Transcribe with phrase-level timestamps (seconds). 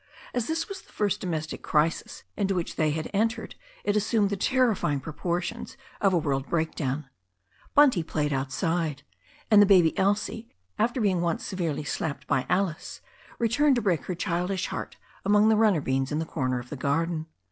[0.33, 3.53] As this was the first domestic crisis into which they had entered
[3.83, 7.07] it assumed the terrifying proportions of a world break down.
[7.75, 9.03] Bunty played outside,
[9.51, 13.01] and the baby, Elsie, after being once severely slapped by Alice,
[13.37, 16.75] retired to break her childish heart among the runner beans in a corner of the
[16.77, 17.27] garden.